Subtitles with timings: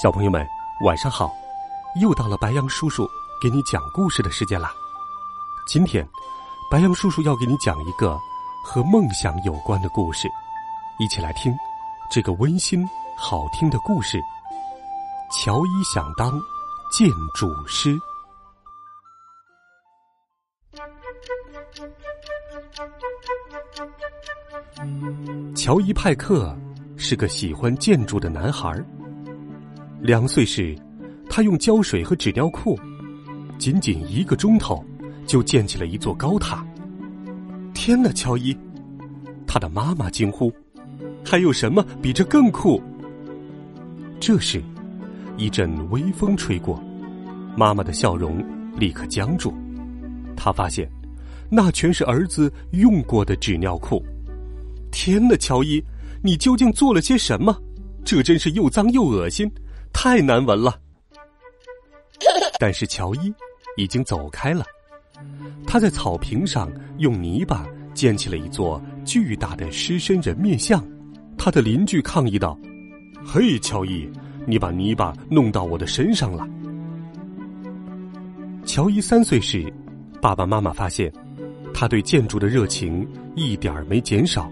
[0.00, 0.48] 小朋友们，
[0.82, 1.30] 晚上好！
[2.00, 3.06] 又到了白羊叔叔
[3.38, 4.72] 给你讲故事的时间啦。
[5.66, 6.08] 今天，
[6.70, 8.18] 白羊叔叔要给你讲一个
[8.64, 10.26] 和梦想有关的故事，
[10.98, 11.54] 一起来听
[12.10, 12.82] 这个温馨
[13.14, 14.18] 好听的故事。
[15.30, 16.40] 乔伊想当
[16.90, 17.94] 建筑师。
[25.54, 26.56] 乔伊派克
[26.96, 28.82] 是个喜欢建筑的男孩儿。
[30.10, 30.76] 两岁时，
[31.28, 32.76] 他用胶水和纸尿裤，
[33.60, 34.84] 仅仅一个钟头，
[35.24, 36.66] 就建起了一座高塔。
[37.74, 38.52] 天哪，乔伊！
[39.46, 40.52] 他的妈妈惊呼
[41.24, 42.82] ：“还有什么比这更酷？”
[44.18, 44.60] 这时，
[45.36, 46.82] 一阵微风吹过，
[47.56, 48.44] 妈妈的笑容
[48.76, 49.54] 立刻僵住。
[50.36, 50.90] 他发现，
[51.48, 54.04] 那全是儿子用过的纸尿裤。
[54.90, 55.80] 天哪，乔伊！
[56.20, 57.56] 你究竟做了些什么？
[58.04, 59.48] 这真是又脏又恶心！
[59.92, 60.74] 太难闻了，
[62.58, 63.32] 但是乔伊
[63.76, 64.64] 已经走开了。
[65.66, 70.82] 他在草坪上用泥巴建起了一座巨大的狮身人面像。
[71.36, 72.58] 他的邻居抗议道
[73.24, 74.10] ：“嘿，乔伊，
[74.46, 76.46] 你把泥巴弄到我的身上了。”
[78.64, 79.72] 乔伊三岁时，
[80.20, 81.12] 爸爸妈妈发现
[81.74, 84.50] 他对建筑的热情一点儿没减少。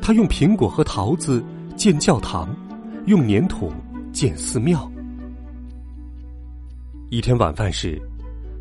[0.00, 1.44] 他用苹果和桃子
[1.76, 2.54] 建教堂，
[3.06, 3.72] 用粘土。
[4.16, 4.90] 建寺庙。
[7.10, 8.00] 一天晚饭时，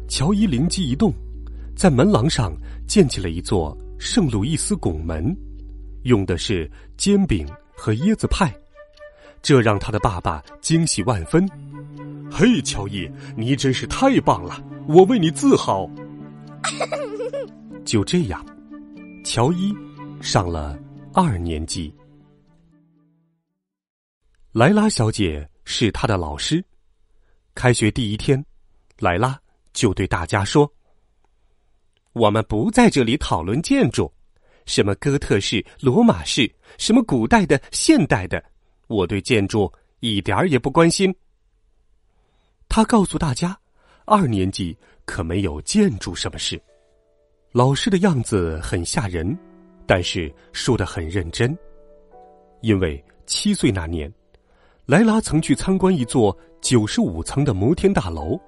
[0.06, 1.13] 乔伊灵机一动，
[1.78, 2.53] 在门廊上
[2.85, 5.34] 建起了一座圣路易斯拱门，
[6.03, 8.53] 用的是煎饼和椰子派，
[9.41, 11.50] 这让他的爸爸惊喜万分。
[12.29, 15.90] 嘿，乔伊，你真是太棒了，我为你自豪。
[17.85, 18.46] 就这样，
[19.24, 19.74] 乔伊
[20.19, 20.78] 上了
[21.13, 21.96] 二年级。
[24.52, 26.64] 莱拉小姐是他的老师。
[27.53, 28.44] 开学第一天，
[29.00, 29.40] 莱拉
[29.74, 30.72] 就对大家说
[32.14, 34.12] ：“我们不在这里讨论建筑，
[34.66, 38.44] 什么哥特式、罗马式，什么古代的、现代的，
[38.88, 41.14] 我对建筑一点儿也不关心。”
[42.68, 43.58] 他告诉大家，
[44.06, 46.62] 二年级可没有建筑什么事。
[47.52, 49.38] 老师的样子很吓人，
[49.88, 51.58] 但是说的很认真，
[52.62, 54.12] 因为七岁那年。
[54.85, 58.40] 莱拉曾去参观一座九十五层的摩天大楼，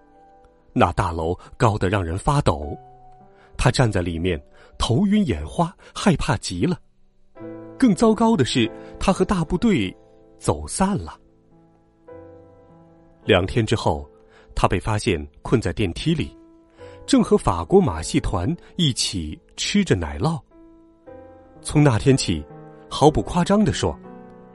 [0.72, 2.78] 那大楼高得让人发抖，
[3.58, 4.40] 他站在里面
[4.78, 6.78] 头晕眼花，害怕极了。
[7.76, 9.96] 更糟糕的是，他和大部队
[10.38, 11.20] 走散了。
[13.26, 14.08] 两天之后，
[14.54, 16.38] 他被发现困在电梯里，
[17.08, 20.40] 正和法国马戏团一起吃着奶酪。
[21.64, 22.46] 从那天起，
[22.88, 24.00] 毫不夸张的说，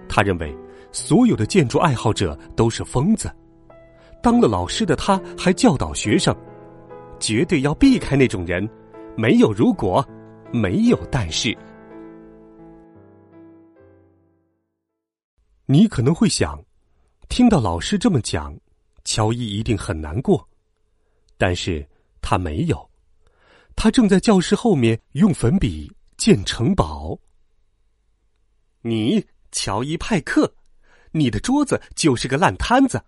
[0.09, 0.57] 他认为。
[0.93, 3.35] 所有的建筑爱好者都是疯子。
[4.23, 6.37] 当了老师的他，还教导学生，
[7.19, 8.69] 绝对要避开那种人。
[9.17, 10.07] 没有如果，
[10.53, 11.57] 没有但是。
[15.67, 16.63] 你可能会想，
[17.29, 18.55] 听到老师这么讲，
[19.05, 20.47] 乔伊一定很难过。
[21.37, 21.85] 但是
[22.21, 22.91] 他没有，
[23.75, 27.19] 他正在教室后面用粉笔建城堡。
[28.83, 30.53] 你，乔伊派克。
[31.13, 33.01] 你的桌子就是个烂摊子，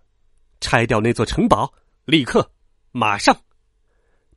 [0.61, 1.71] 拆掉那座城堡，
[2.05, 2.49] 立刻，
[2.91, 3.35] 马上，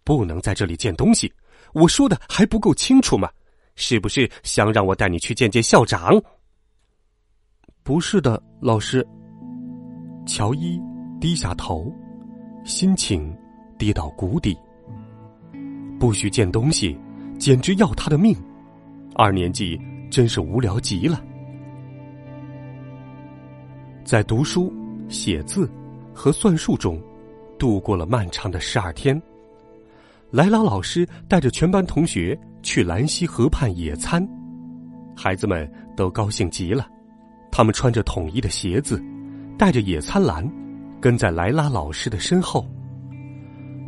[0.02, 1.32] 不能在这里建东西。
[1.74, 3.30] 我说的还不够清楚吗？
[3.76, 6.20] 是不是想让我带你去见见校长？
[7.82, 9.06] 不是的，老师。
[10.26, 10.80] 乔伊
[11.20, 11.94] 低下头，
[12.64, 13.32] 心情
[13.78, 14.56] 跌到谷底。
[16.00, 16.98] 不许建东西，
[17.38, 18.34] 简直要他的命。
[19.14, 19.78] 二年级
[20.10, 21.22] 真是无聊极了。
[24.08, 24.72] 在读书、
[25.10, 25.70] 写字
[26.14, 26.98] 和算术中，
[27.58, 29.20] 度过了漫长的十二天。
[30.30, 34.26] 莱拉老师带着全班同学去兰溪河畔野餐，
[35.14, 36.88] 孩子们都高兴极了。
[37.52, 38.98] 他们穿着统一的鞋子，
[39.58, 40.50] 带着野餐篮，
[41.02, 42.66] 跟在莱拉老师的身后。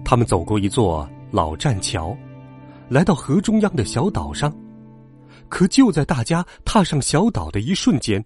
[0.04, 2.14] 他们走过一座老栈桥，
[2.90, 4.54] 来到河中央的小岛上。
[5.48, 8.22] 可就在大家踏上小岛的一瞬间，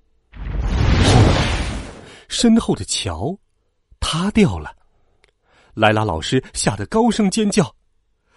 [2.35, 3.39] 身后的桥
[4.01, 4.77] 塌掉了。
[5.75, 7.75] 莱拉老师吓得高声尖叫：“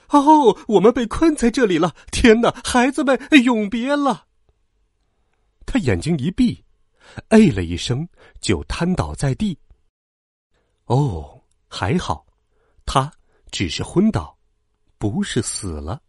[0.09, 1.95] 哦，我们被困在这里了！
[2.11, 4.25] 天哪，孩子们永别了！”
[5.65, 6.63] 他眼睛一闭，
[7.29, 8.07] 哎了一声，
[8.39, 9.57] 就瘫倒在地。
[10.85, 12.25] 哦，还好，
[12.85, 13.11] 他
[13.51, 14.37] 只是昏倒，
[14.97, 16.01] 不是死了。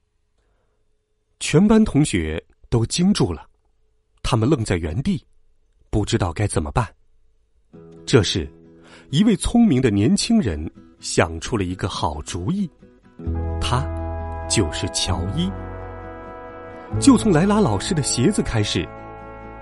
[1.40, 3.48] 全班同学都惊住了，
[4.22, 5.26] 他们愣在原地，
[5.90, 6.94] 不知道该怎么办。
[8.08, 8.50] 这时，
[9.10, 10.58] 一位聪明的年轻人
[10.98, 12.66] 想出了一个好主意，
[13.60, 13.86] 他
[14.48, 15.52] 就是乔伊。
[16.98, 18.88] 就从莱拉老师的鞋子开始，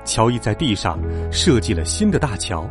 [0.05, 0.97] 乔伊在地上
[1.33, 2.71] 设计了新的大桥。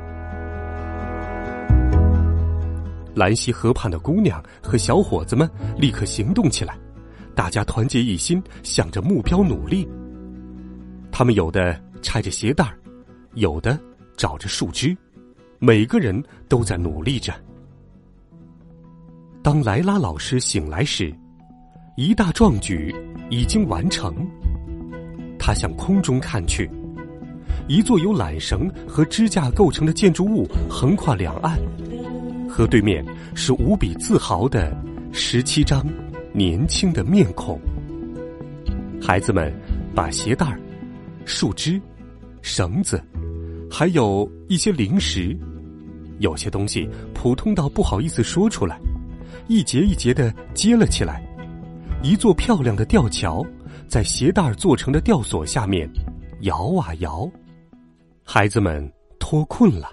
[3.13, 5.45] 兰溪河畔的姑娘和小伙子们
[5.77, 6.77] 立刻行动起来。
[7.35, 9.85] 大家团结一心，向着目标努力。
[11.11, 12.79] 他们有的拆着鞋带儿，
[13.33, 13.77] 有的
[14.15, 14.95] 找着树枝，
[15.59, 17.33] 每个人都在努力着。
[19.41, 21.13] 当莱拉老师醒来时，
[21.95, 22.93] 一大壮举
[23.29, 24.13] 已经完成。
[25.37, 26.69] 他向空中看去，
[27.67, 31.59] 一座由缆绳和支架构成的建筑物横跨两岸，
[32.49, 33.05] 河对面
[33.35, 34.75] 是无比自豪的
[35.11, 35.85] 十七张。
[36.37, 37.57] 年轻的面孔。
[39.01, 39.53] 孩子们
[39.95, 40.45] 把鞋带、
[41.23, 41.81] 树枝、
[42.41, 43.01] 绳子，
[43.77, 45.37] 还有一些零食，
[46.19, 48.79] 有些东西普通到不好意思说出来，
[49.49, 51.21] 一节一节的接了起来。
[52.01, 53.45] 一座漂亮的吊桥
[53.85, 55.91] 在鞋带做成的吊索下面
[56.43, 57.29] 摇啊摇。
[58.23, 58.89] 孩子们
[59.19, 59.89] 脱困了。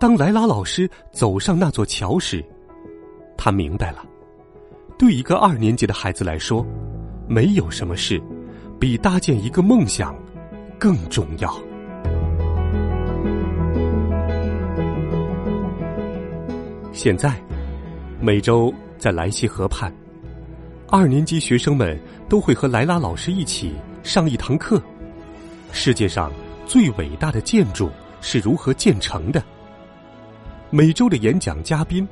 [0.00, 2.42] 当莱拉老师走上那座桥时，
[3.36, 4.02] 他明白了。
[4.98, 6.66] 对一个二年级的孩子来说，
[7.28, 8.18] 没有什么事
[8.80, 10.16] 比搭建一个梦想
[10.78, 11.54] 更重要。
[16.92, 17.34] 现在，
[18.20, 19.90] 每周在莱西河畔，
[20.88, 21.98] 二年级学生们
[22.28, 23.72] 都会和莱拉老师一起
[24.02, 24.80] 上一堂课：
[25.72, 26.30] 世界上
[26.66, 27.90] 最伟大的建筑
[28.20, 29.42] 是如何建成的。
[30.68, 32.06] 每周的演讲嘉宾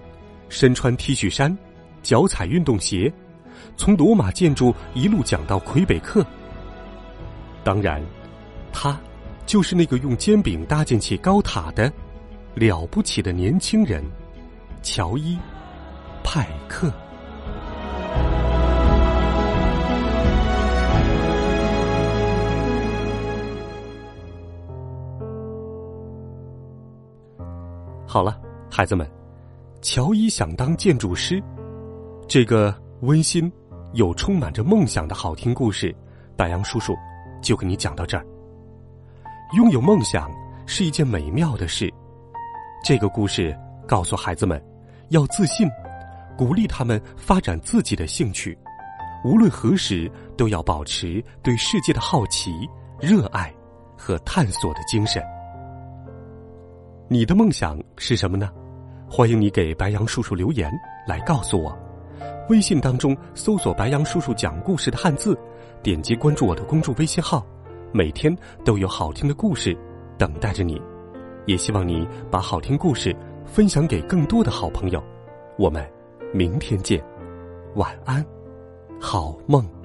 [0.49, 1.57] 身穿 T 恤衫。
[2.03, 3.13] 脚踩运动鞋，
[3.77, 6.25] 从罗马建筑一路讲到魁北克。
[7.63, 8.03] 当然，
[8.73, 8.99] 他
[9.45, 11.93] 就是那个用煎饼搭建起高塔的
[12.55, 14.03] 了不起的年轻人——
[14.83, 15.37] 乔伊·
[16.25, 16.91] 派克。
[28.07, 28.41] 好了，
[28.71, 29.09] 孩子们，
[29.83, 31.43] 乔伊想当建筑师。
[32.27, 33.53] 这个温馨
[33.93, 35.95] 又充满着梦想的好听故事，
[36.37, 36.97] 白杨叔叔
[37.43, 38.27] 就给你讲到这儿。
[39.57, 40.31] 拥有梦想
[40.65, 41.93] 是一件美妙的事。
[42.83, 43.55] 这个故事
[43.87, 44.61] 告诉孩子们，
[45.11, 45.69] 要自信，
[46.39, 48.57] 鼓励他们发展自己的兴趣，
[49.25, 52.53] 无论何时都要保持对世界的好奇、
[53.01, 53.53] 热爱
[53.99, 55.21] 和探索的精神。
[57.09, 58.51] 你的梦想是什么呢？
[59.09, 60.71] 欢迎你给白杨叔叔留言
[61.09, 61.77] 来告诉我。
[62.49, 65.37] 微信当中搜索“白杨叔叔讲故事”的汉字，
[65.83, 67.45] 点击关注我的公众微信号，
[67.93, 69.77] 每天都有好听的故事
[70.17, 70.81] 等待着你。
[71.47, 75.03] 也希望你把好听故事分享给更多的好朋友。
[75.59, 75.85] 我们
[76.33, 77.03] 明天见，
[77.75, 78.25] 晚安，
[79.01, 79.80] 好梦。